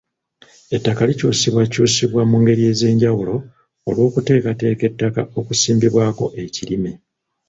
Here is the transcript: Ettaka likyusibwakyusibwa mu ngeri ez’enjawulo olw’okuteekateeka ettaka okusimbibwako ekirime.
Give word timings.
Ettaka 0.75 1.01
likyusibwakyusibwa 1.09 2.21
mu 2.29 2.37
ngeri 2.41 2.63
ez’enjawulo 2.71 3.35
olw’okuteekateeka 3.89 4.83
ettaka 4.91 5.21
okusimbibwako 5.39 6.25
ekirime. 6.43 6.91